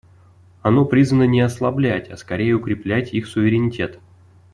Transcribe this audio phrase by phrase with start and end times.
[0.63, 3.99] Оно призвано не ослаблять, а, скорее, укреплять их суверенитет.